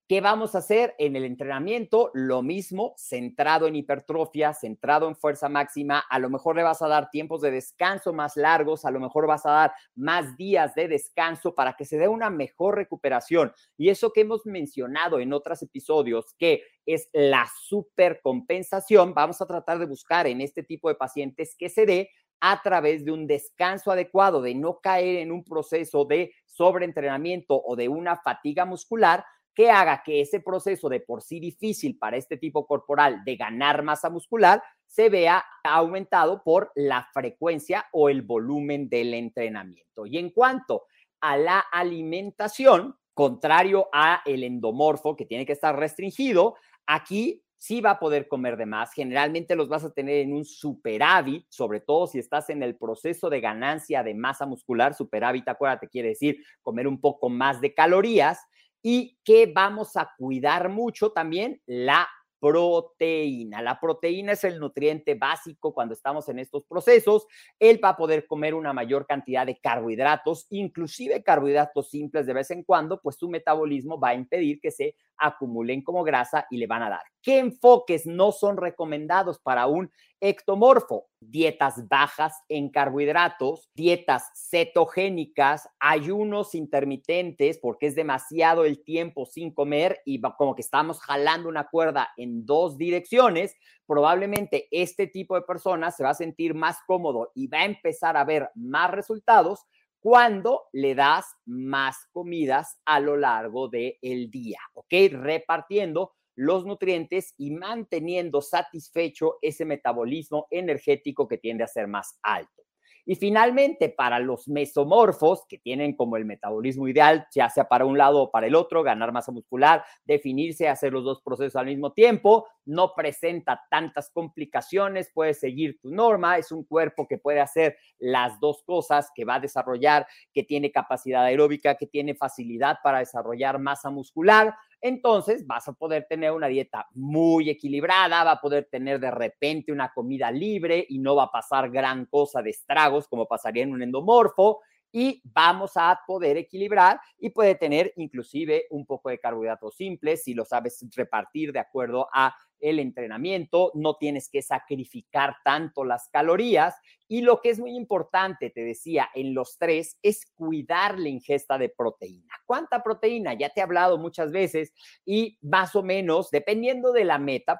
¿Qué 0.09 0.21
vamos 0.21 0.55
a 0.55 0.59
hacer 0.59 0.95
en 0.99 1.17
el 1.17 1.25
entrenamiento? 1.25 2.11
Lo 2.13 2.41
mismo, 2.41 2.93
centrado 2.95 3.67
en 3.67 3.75
hipertrofia, 3.75 4.53
centrado 4.53 5.09
en 5.09 5.17
fuerza 5.17 5.49
máxima. 5.49 5.99
A 5.99 6.17
lo 6.17 6.29
mejor 6.29 6.55
le 6.55 6.63
vas 6.63 6.81
a 6.81 6.87
dar 6.87 7.09
tiempos 7.09 7.41
de 7.41 7.51
descanso 7.51 8.13
más 8.13 8.37
largos, 8.37 8.85
a 8.85 8.91
lo 8.91 9.01
mejor 9.01 9.27
vas 9.27 9.45
a 9.45 9.51
dar 9.51 9.73
más 9.95 10.37
días 10.37 10.73
de 10.75 10.87
descanso 10.87 11.53
para 11.53 11.73
que 11.73 11.83
se 11.83 11.97
dé 11.97 12.07
una 12.07 12.29
mejor 12.29 12.75
recuperación. 12.75 13.51
Y 13.77 13.89
eso 13.89 14.13
que 14.13 14.21
hemos 14.21 14.45
mencionado 14.45 15.19
en 15.19 15.33
otros 15.33 15.61
episodios, 15.61 16.33
que 16.39 16.63
es 16.85 17.09
la 17.11 17.45
supercompensación, 17.65 19.13
vamos 19.13 19.41
a 19.41 19.45
tratar 19.45 19.77
de 19.77 19.87
buscar 19.87 20.25
en 20.25 20.39
este 20.39 20.63
tipo 20.63 20.87
de 20.87 20.95
pacientes 20.95 21.53
que 21.59 21.67
se 21.67 21.85
dé 21.85 22.11
a 22.39 22.61
través 22.61 23.03
de 23.03 23.11
un 23.11 23.27
descanso 23.27 23.91
adecuado, 23.91 24.41
de 24.41 24.55
no 24.55 24.79
caer 24.79 25.17
en 25.17 25.33
un 25.33 25.43
proceso 25.43 26.05
de 26.05 26.33
sobreentrenamiento 26.45 27.61
o 27.61 27.75
de 27.75 27.89
una 27.89 28.15
fatiga 28.15 28.63
muscular 28.63 29.25
que 29.57 29.71
haga 29.71 30.03
que 30.05 30.21
ese 30.21 30.39
proceso 30.39 30.87
de 30.87 30.99
por 30.99 31.23
sí 31.23 31.39
difícil 31.39 31.97
para 31.97 32.15
este 32.15 32.37
tipo 32.37 32.67
corporal 32.67 33.23
de 33.25 33.37
ganar 33.37 33.81
masa 33.81 34.07
muscular 34.07 34.61
se 34.85 35.09
vea 35.09 35.43
aumentado 35.63 36.43
por 36.43 36.71
la 36.75 37.09
frecuencia 37.11 37.87
o 37.91 38.09
el 38.09 38.21
volumen 38.21 38.87
del 38.87 39.15
entrenamiento. 39.15 40.05
Y 40.05 40.19
en 40.19 40.29
cuanto 40.29 40.83
a 41.21 41.37
la 41.37 41.59
alimentación, 41.71 42.97
contrario 43.15 43.89
a 43.91 44.21
el 44.27 44.43
endomorfo 44.43 45.15
que 45.15 45.25
tiene 45.25 45.47
que 45.47 45.53
estar 45.53 45.75
restringido, 45.75 46.53
aquí 46.85 47.43
sí 47.57 47.81
va 47.81 47.89
a 47.89 47.99
poder 47.99 48.27
comer 48.27 48.57
de 48.57 48.67
más. 48.67 48.93
Generalmente 48.93 49.55
los 49.55 49.69
vas 49.69 49.83
a 49.83 49.91
tener 49.91 50.17
en 50.17 50.33
un 50.33 50.45
superávit, 50.45 51.47
sobre 51.49 51.79
todo 51.79 52.05
si 52.05 52.19
estás 52.19 52.51
en 52.51 52.61
el 52.61 52.75
proceso 52.75 53.27
de 53.31 53.41
ganancia 53.41 54.03
de 54.03 54.13
masa 54.13 54.45
muscular. 54.45 54.93
Superávit, 54.93 55.47
acuérdate, 55.47 55.89
quiere 55.89 56.09
decir 56.09 56.43
comer 56.61 56.87
un 56.87 57.01
poco 57.01 57.27
más 57.29 57.59
de 57.59 57.73
calorías 57.73 58.37
y 58.81 59.17
que 59.23 59.51
vamos 59.53 59.97
a 59.97 60.11
cuidar 60.17 60.69
mucho 60.69 61.11
también 61.11 61.61
la 61.65 62.07
proteína. 62.39 63.61
La 63.61 63.79
proteína 63.79 64.33
es 64.33 64.43
el 64.43 64.59
nutriente 64.59 65.15
básico 65.15 65.73
cuando 65.73 65.93
estamos 65.93 66.29
en 66.29 66.39
estos 66.39 66.63
procesos. 66.65 67.25
Él 67.59 67.83
va 67.83 67.89
a 67.89 67.97
poder 67.97 68.27
comer 68.27 68.53
una 68.53 68.73
mayor 68.73 69.07
cantidad 69.07 69.45
de 69.45 69.59
carbohidratos, 69.59 70.45
inclusive 70.49 71.23
carbohidratos 71.23 71.89
simples 71.89 72.25
de 72.25 72.33
vez 72.33 72.51
en 72.51 72.63
cuando, 72.63 73.01
pues 73.01 73.17
su 73.17 73.29
metabolismo 73.29 73.99
va 73.99 74.09
a 74.09 74.15
impedir 74.15 74.59
que 74.61 74.71
se 74.71 74.95
acumulen 75.17 75.81
como 75.81 76.03
grasa 76.03 76.45
y 76.49 76.57
le 76.57 76.67
van 76.67 76.83
a 76.83 76.89
dar. 76.89 77.03
¿Qué 77.21 77.39
enfoques 77.39 78.05
no 78.05 78.31
son 78.31 78.57
recomendados 78.57 79.39
para 79.39 79.67
un 79.67 79.91
ectomorfo? 80.21 81.07
Dietas 81.19 81.87
bajas 81.87 82.33
en 82.47 82.69
carbohidratos, 82.69 83.69
dietas 83.73 84.31
cetogénicas, 84.49 85.67
ayunos 85.79 86.55
intermitentes, 86.55 87.59
porque 87.59 87.87
es 87.87 87.95
demasiado 87.95 88.65
el 88.65 88.83
tiempo 88.83 89.25
sin 89.25 89.53
comer 89.53 89.99
y 90.05 90.21
como 90.21 90.55
que 90.55 90.61
estamos 90.61 91.01
jalando 91.01 91.49
una 91.49 91.67
cuerda 91.67 92.09
en 92.17 92.45
dos 92.45 92.77
direcciones. 92.77 93.55
Probablemente 93.85 94.67
este 94.71 95.07
tipo 95.07 95.35
de 95.35 95.41
personas 95.41 95.95
se 95.95 96.03
va 96.03 96.11
a 96.11 96.13
sentir 96.13 96.53
más 96.53 96.77
cómodo 96.87 97.31
y 97.35 97.47
va 97.47 97.59
a 97.59 97.65
empezar 97.65 98.15
a 98.15 98.23
ver 98.23 98.49
más 98.55 98.91
resultados 98.91 99.65
cuando 100.07 100.69
le 100.71 100.95
das 100.95 101.25
más 101.45 102.07
comidas 102.13 102.79
a 102.85 103.01
lo 103.01 103.17
largo 103.17 103.67
del 103.67 104.31
día, 104.31 104.59
¿ok? 104.73 104.93
Repartiendo 105.11 106.13
los 106.33 106.65
nutrientes 106.65 107.33
y 107.37 107.51
manteniendo 107.51 108.41
satisfecho 108.41 109.37
ese 109.41 109.65
metabolismo 109.65 110.47
energético 110.49 111.27
que 111.27 111.37
tiende 111.37 111.65
a 111.65 111.67
ser 111.67 111.89
más 111.89 112.17
alto. 112.23 112.63
Y 113.09 113.15
finalmente, 113.15 113.87
para 113.87 114.19
los 114.19 114.49
mesomorfos, 114.49 115.45
que 115.47 115.57
tienen 115.57 115.95
como 115.95 116.17
el 116.17 116.25
metabolismo 116.25 116.89
ideal, 116.89 117.25
ya 117.33 117.49
sea 117.49 117.69
para 117.69 117.85
un 117.85 117.97
lado 117.97 118.23
o 118.23 118.31
para 118.31 118.47
el 118.47 118.53
otro, 118.53 118.83
ganar 118.83 119.13
masa 119.13 119.31
muscular, 119.31 119.85
definirse, 120.03 120.67
hacer 120.67 120.91
los 120.91 121.05
dos 121.05 121.21
procesos 121.21 121.55
al 121.55 121.67
mismo 121.67 121.93
tiempo, 121.93 122.49
no 122.65 122.93
presenta 122.95 123.61
tantas 123.71 124.09
complicaciones, 124.09 125.09
puede 125.13 125.33
seguir 125.33 125.79
tu 125.79 125.89
norma, 125.89 126.37
es 126.37 126.51
un 126.51 126.65
cuerpo 126.65 127.07
que 127.07 127.17
puede 127.17 127.39
hacer 127.39 127.77
las 127.97 128.41
dos 128.41 128.61
cosas, 128.63 129.09
que 129.15 129.23
va 129.23 129.35
a 129.35 129.39
desarrollar, 129.39 130.05
que 130.33 130.43
tiene 130.43 130.73
capacidad 130.73 131.23
aeróbica, 131.23 131.75
que 131.75 131.87
tiene 131.87 132.13
facilidad 132.13 132.79
para 132.83 132.99
desarrollar 132.99 133.57
masa 133.57 133.89
muscular, 133.89 134.53
entonces 134.81 135.45
vas 135.47 135.67
a 135.67 135.73
poder 135.73 136.05
tener 136.09 136.31
una 136.31 136.47
dieta 136.47 136.87
muy 136.93 137.49
equilibrada, 137.49 138.23
va 138.23 138.31
a 138.31 138.41
poder 138.41 138.67
tener 138.71 138.99
de 138.99 139.11
repente 139.11 139.71
una 139.71 139.91
comida 139.93 140.31
libre 140.31 140.85
y 140.89 140.99
no 140.99 141.15
va 141.15 141.23
a 141.23 141.31
pasar 141.31 141.69
gran 141.69 142.05
cosa 142.05 142.41
de 142.41 142.51
estragos 142.51 143.07
como 143.07 143.27
pasaría 143.27 143.63
en 143.63 143.73
un 143.73 143.81
endomorfo. 143.81 144.59
Y 144.91 145.21
vamos 145.23 145.71
a 145.75 145.99
poder 146.05 146.37
equilibrar 146.37 146.99
y 147.17 147.29
puede 147.29 147.55
tener 147.55 147.93
inclusive 147.97 148.65
un 148.69 148.85
poco 148.85 149.09
de 149.09 149.19
carbohidratos 149.19 149.75
simples 149.75 150.23
si 150.23 150.33
lo 150.33 150.45
sabes 150.45 150.85
repartir 150.95 151.51
de 151.51 151.59
acuerdo 151.59 152.07
a 152.13 152.35
el 152.59 152.79
entrenamiento, 152.79 153.71
no 153.75 153.95
tienes 153.95 154.29
que 154.29 154.41
sacrificar 154.41 155.35
tanto 155.43 155.83
las 155.83 156.09
calorías 156.09 156.75
y 157.07 157.21
lo 157.21 157.39
que 157.41 157.49
es 157.49 157.59
muy 157.59 157.75
importante, 157.75 158.49
te 158.49 158.61
decía, 158.61 159.09
en 159.13 159.33
los 159.33 159.57
tres 159.57 159.97
es 160.01 160.25
cuidar 160.33 160.99
la 160.99 161.09
ingesta 161.09 161.57
de 161.57 161.69
proteína. 161.69 162.33
¿Cuánta 162.45 162.83
proteína? 162.83 163.33
Ya 163.33 163.49
te 163.49 163.59
he 163.59 163.63
hablado 163.63 163.97
muchas 163.97 164.31
veces 164.31 164.73
y 165.05 165.37
más 165.41 165.75
o 165.75 165.83
menos, 165.83 166.29
dependiendo 166.31 166.91
de 166.91 167.05
la 167.05 167.17
meta, 167.19 167.59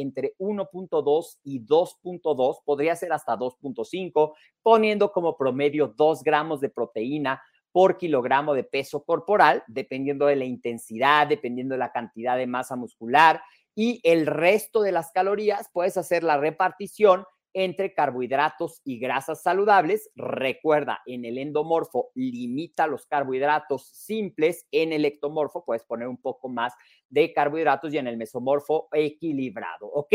entre 0.00 0.34
1.2 0.38 1.38
y 1.44 1.60
2.2, 1.64 2.58
podría 2.64 2.96
ser 2.96 3.12
hasta 3.12 3.36
2.5, 3.36 4.32
poniendo 4.62 5.12
como 5.12 5.36
promedio 5.36 5.94
2 5.96 6.22
gramos 6.22 6.60
de 6.60 6.70
proteína 6.70 7.42
por 7.72 7.98
kilogramo 7.98 8.54
de 8.54 8.64
peso 8.64 9.04
corporal, 9.04 9.62
dependiendo 9.66 10.26
de 10.26 10.36
la 10.36 10.44
intensidad, 10.44 11.26
dependiendo 11.26 11.74
de 11.74 11.80
la 11.80 11.92
cantidad 11.92 12.36
de 12.36 12.46
masa 12.46 12.76
muscular 12.76 13.40
y 13.80 14.00
el 14.02 14.26
resto 14.26 14.82
de 14.82 14.90
las 14.90 15.12
calorías 15.12 15.70
puedes 15.72 15.96
hacer 15.96 16.24
la 16.24 16.36
repartición 16.36 17.24
entre 17.64 17.92
carbohidratos 17.92 18.80
y 18.84 18.98
grasas 18.98 19.42
saludables. 19.42 20.10
Recuerda, 20.14 21.00
en 21.06 21.24
el 21.24 21.38
endomorfo 21.38 22.10
limita 22.14 22.86
los 22.86 23.06
carbohidratos 23.06 23.88
simples, 23.88 24.66
en 24.70 24.92
el 24.92 25.04
ectomorfo 25.04 25.64
puedes 25.64 25.84
poner 25.84 26.08
un 26.08 26.18
poco 26.18 26.48
más 26.48 26.74
de 27.08 27.32
carbohidratos 27.32 27.92
y 27.92 27.98
en 27.98 28.06
el 28.06 28.16
mesomorfo 28.16 28.88
equilibrado, 28.92 29.86
¿ok? 29.86 30.14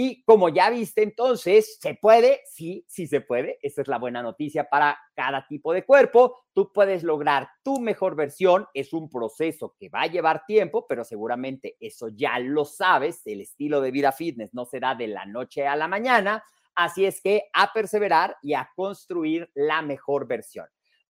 Y 0.00 0.22
como 0.22 0.48
ya 0.48 0.70
viste, 0.70 1.02
entonces, 1.02 1.76
¿se 1.80 1.94
puede? 1.94 2.42
Sí, 2.44 2.84
sí 2.86 3.08
se 3.08 3.20
puede. 3.20 3.58
Esa 3.62 3.82
es 3.82 3.88
la 3.88 3.98
buena 3.98 4.22
noticia 4.22 4.68
para 4.70 4.96
cada 5.12 5.44
tipo 5.48 5.72
de 5.72 5.84
cuerpo. 5.84 6.36
Tú 6.52 6.72
puedes 6.72 7.02
lograr 7.02 7.48
tu 7.64 7.80
mejor 7.80 8.14
versión. 8.14 8.68
Es 8.74 8.92
un 8.92 9.10
proceso 9.10 9.74
que 9.76 9.88
va 9.88 10.02
a 10.02 10.06
llevar 10.06 10.46
tiempo, 10.46 10.86
pero 10.86 11.02
seguramente 11.02 11.76
eso 11.80 12.10
ya 12.10 12.38
lo 12.38 12.64
sabes. 12.64 13.26
El 13.26 13.40
estilo 13.40 13.80
de 13.80 13.90
vida 13.90 14.12
fitness 14.12 14.54
no 14.54 14.66
será 14.66 14.94
de 14.94 15.08
la 15.08 15.26
noche 15.26 15.66
a 15.66 15.74
la 15.74 15.88
mañana. 15.88 16.44
Así 16.78 17.04
es 17.04 17.20
que 17.20 17.42
a 17.54 17.72
perseverar 17.72 18.36
y 18.40 18.54
a 18.54 18.70
construir 18.76 19.50
la 19.56 19.82
mejor 19.82 20.28
versión. 20.28 20.68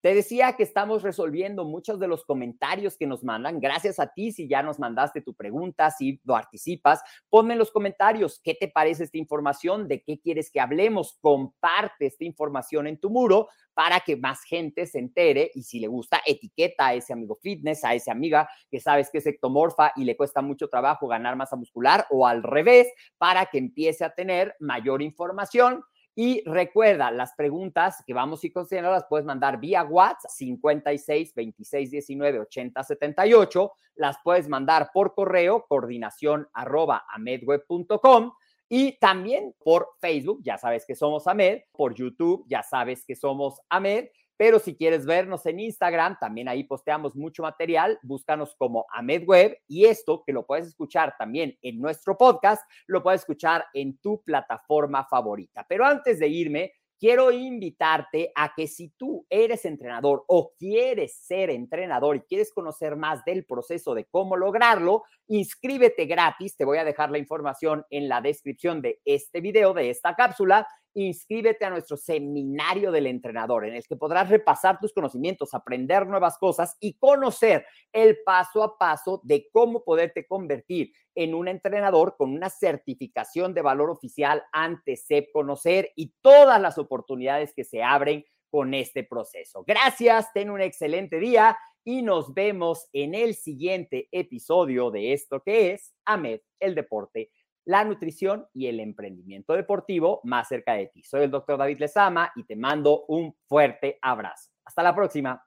Te 0.05 0.15
decía 0.15 0.53
que 0.53 0.65
estamos 0.65 1.03
resolviendo 1.03 1.65
muchos 1.65 1.99
de 1.99 2.07
los 2.07 2.27
comentarios 2.27 2.99
que 2.99 3.07
nos 3.07 3.25
mandan. 3.25 3.59
Gracias 3.59 3.99
a 3.99 4.09
ti 4.09 4.33
si 4.33 4.47
ya 4.47 4.63
nos 4.63 4.79
mandaste 4.79 5.23
tu 5.23 5.33
pregunta, 5.33 5.91
si 5.91 6.19
participas, 6.19 7.01
ponme 7.31 7.55
en 7.55 7.59
los 7.59 7.71
comentarios 7.71 8.39
qué 8.45 8.53
te 8.53 8.69
parece 8.69 9.05
esta 9.05 9.17
información, 9.17 9.89
de 9.89 10.03
qué 10.03 10.21
quieres 10.21 10.51
que 10.51 10.61
hablemos. 10.61 11.17
Comparte 11.23 12.05
esta 12.05 12.23
información 12.23 12.87
en 12.87 13.01
tu 13.01 13.09
muro 13.09 13.49
para 13.73 14.01
que 14.01 14.19
más 14.19 14.43
gente 14.43 14.85
se 14.85 14.99
entere 14.99 15.51
y 15.55 15.63
si 15.63 15.81
le 15.81 15.87
gusta, 15.87 16.21
etiqueta 16.27 16.89
a 16.89 16.95
ese 16.95 17.15
amigo 17.15 17.39
fitness, 17.41 17.83
a 17.83 17.95
esa 17.95 18.13
amiga 18.13 18.47
que 18.71 18.81
sabes 18.81 19.09
que 19.11 19.19
es 19.19 19.27
ectomorfa 19.27 19.93
y 19.97 20.05
le 20.05 20.19
cuesta 20.19 20.43
mucho 20.43 20.69
trabajo 20.69 21.09
ganar 21.09 21.35
masa 21.35 21.57
muscular 21.57 22.07
o 22.11 22.27
al 22.27 22.43
revés, 22.43 22.93
para 23.17 23.47
que 23.47 23.57
empiece 23.57 24.05
a 24.05 24.15
tener 24.15 24.55
mayor 24.61 25.01
información 25.01 25.83
y 26.16 26.42
recuerda, 26.44 27.11
las 27.11 27.35
preguntas 27.35 28.02
que 28.06 28.14
vamos 28.14 28.42
a 28.42 28.47
ir 28.47 28.52
considerando 28.52 28.92
las 28.92 29.06
puedes 29.06 29.26
mandar 29.26 29.59
vía 29.59 29.83
WhatsApp 29.83 30.30
56 30.30 31.35
26 31.35 31.90
19 31.90 32.40
80 32.40 32.85
78. 32.85 33.73
Las 33.97 34.18
puedes 34.23 34.49
mandar 34.49 34.90
por 34.92 35.14
correo 35.14 35.66
coordinación 35.66 36.49
arroba 36.52 37.04
amedweb.com 37.12 38.33
y 38.68 38.99
también 38.99 39.54
por 39.62 39.88
Facebook, 40.00 40.40
ya 40.42 40.56
sabes 40.56 40.87
que 40.87 40.94
somos 40.94 41.26
AMED, 41.26 41.62
por 41.73 41.94
YouTube, 41.94 42.44
ya 42.49 42.62
sabes 42.62 43.04
que 43.04 43.14
somos 43.16 43.61
AMED 43.68 44.06
pero 44.37 44.59
si 44.59 44.75
quieres 44.75 45.07
vernos 45.07 45.47
en 45.47 45.61
Instagram, 45.61 46.19
también 46.19 46.49
ahí 46.49 46.64
posteamos 46.64 47.14
mucho 47.14 47.43
material. 47.43 47.99
Búscanos 48.03 48.55
como 48.57 48.87
AmedWeb 48.92 49.59
y 49.68 49.85
esto 49.85 50.23
que 50.27 50.33
lo 50.33 50.44
puedes 50.44 50.66
escuchar 50.66 51.14
también 51.18 51.57
en 51.62 51.81
nuestro 51.81 52.16
podcast, 52.16 52.62
lo 52.87 53.03
puedes 53.03 53.20
escuchar 53.20 53.64
en 53.75 53.99
tu 53.99 54.23
plataforma 54.23 55.07
favorita. 55.09 55.64
Pero 55.68 55.85
antes 55.85 56.18
de 56.18 56.29
irme, 56.29 56.73
quiero 56.99 57.31
invitarte 57.31 58.33
a 58.35 58.55
que 58.55 58.66
si 58.66 58.88
tú 58.90 59.27
eres 59.29 59.64
entrenador 59.64 60.25
o 60.27 60.53
quieres 60.59 61.16
ser 61.16 61.51
entrenador 61.51 62.16
y 62.16 62.20
quieres 62.20 62.53
conocer 62.53 62.97
más 62.97 63.25
del 63.25 63.44
proceso 63.44 63.94
de 63.94 64.07
cómo 64.07 64.37
lograrlo, 64.37 65.05
inscríbete 65.29 66.07
gratis. 66.07 66.57
Te 66.57 66.64
voy 66.64 66.79
a 66.79 66.85
dejar 66.85 67.11
la 67.11 67.18
información 67.18 67.85
en 67.90 68.09
la 68.09 68.20
descripción 68.20 68.81
de 68.81 69.01
este 69.05 69.40
video, 69.40 69.75
de 69.75 69.90
esta 69.90 70.14
cápsula 70.14 70.66
inscríbete 70.94 71.64
a 71.64 71.70
nuestro 71.70 71.96
seminario 71.96 72.90
del 72.90 73.07
entrenador, 73.07 73.66
en 73.66 73.74
el 73.74 73.87
que 73.87 73.96
podrás 73.96 74.28
repasar 74.28 74.78
tus 74.80 74.92
conocimientos, 74.92 75.54
aprender 75.54 76.07
nuevas 76.07 76.38
cosas 76.38 76.76
y 76.80 76.94
conocer 76.98 77.66
el 77.92 78.18
paso 78.24 78.62
a 78.62 78.78
paso 78.78 79.20
de 79.24 79.48
cómo 79.52 79.85
poderte 79.85 80.26
convertir 80.26 80.92
en 81.14 81.35
un 81.35 81.48
entrenador 81.48 82.16
con 82.16 82.33
una 82.33 82.50
certificación 82.50 83.54
de 83.54 83.62
valor 83.62 83.90
oficial 83.90 84.42
ante 84.52 84.96
SEP 84.96 85.30
Conocer 85.33 85.90
y 85.96 86.14
todas 86.20 86.61
las 86.61 86.78
oportunidades 86.78 87.52
que 87.54 87.64
se 87.64 87.83
abren 87.83 88.24
con 88.50 88.72
este 88.74 89.02
proceso. 89.04 89.64
Gracias, 89.66 90.33
ten 90.33 90.50
un 90.50 90.61
excelente 90.61 91.18
día 91.18 91.59
y 91.85 92.02
nos 92.02 92.33
vemos 92.33 92.88
en 92.92 93.14
el 93.14 93.35
siguiente 93.35 94.09
episodio 94.11 94.90
de 94.90 95.12
esto 95.12 95.42
que 95.42 95.72
es 95.72 95.94
AMED, 96.04 96.40
el 96.61 96.74
deporte 96.74 97.30
la 97.64 97.85
nutrición 97.85 98.46
y 98.53 98.66
el 98.66 98.81
emprendimiento 98.81 99.55
deportivo 99.55 100.20
más 100.24 100.48
cerca 100.48 100.74
de 100.74 100.87
ti. 100.88 101.03
Soy 101.03 101.22
el 101.24 101.31
doctor 101.31 101.59
David 101.59 101.79
Lezama 101.79 102.33
y 102.37 102.44
te 102.44 102.57
mando 102.57 103.05
un 103.09 103.35
fuerte 103.46 103.98
abrazo. 104.03 104.50
Hasta 104.64 104.83
la 104.83 104.94
próxima. 104.94 105.42